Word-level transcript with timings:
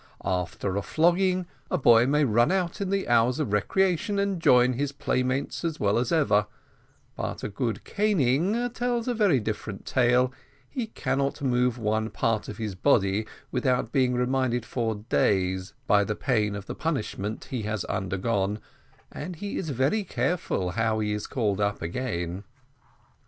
After 0.25 0.75
a 0.77 0.81
flogging, 0.81 1.45
a 1.69 1.77
boy 1.77 2.07
may 2.07 2.23
run 2.23 2.51
out 2.51 2.81
in 2.81 2.89
the 2.89 3.07
hours 3.07 3.39
of 3.39 3.53
recreation, 3.53 4.17
and 4.17 4.41
join 4.41 4.73
his 4.73 4.91
playmates 4.91 5.63
as 5.63 5.79
well 5.79 5.99
as 5.99 6.11
ever, 6.11 6.47
but 7.15 7.43
a 7.43 7.49
good 7.49 7.83
caning 7.83 8.67
tells 8.71 9.07
a 9.07 9.13
very 9.13 9.39
different 9.39 9.85
tale; 9.85 10.33
he 10.67 10.87
cannot 10.87 11.43
move 11.43 11.77
one 11.77 12.09
part 12.09 12.49
of 12.49 12.57
his 12.57 12.73
body 12.73 13.27
without 13.51 13.91
being 13.91 14.15
reminded 14.15 14.65
for 14.65 14.95
days 14.95 15.75
by 15.85 16.03
the 16.03 16.15
pain 16.15 16.55
of 16.55 16.65
the 16.65 16.73
punishment 16.73 17.43
he 17.51 17.61
has 17.61 17.85
undergone, 17.85 18.57
and 19.11 19.35
he 19.35 19.55
is 19.55 19.69
very 19.69 20.03
careful 20.03 20.71
how 20.71 20.97
he 20.97 21.13
is 21.13 21.27
called 21.27 21.61
up 21.61 21.79
again." 21.79 22.43